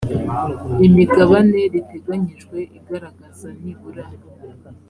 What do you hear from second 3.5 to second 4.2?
nibura